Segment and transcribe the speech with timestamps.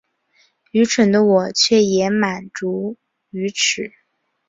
[0.71, 2.97] 愚蠢的我却也满足
[3.29, 3.91] 於此